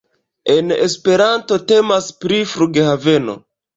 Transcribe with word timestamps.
En 0.53 0.71
Esperanto 0.85 1.59
temas 1.73 2.09
pri 2.25 2.43
Flughaveno. 2.55 3.37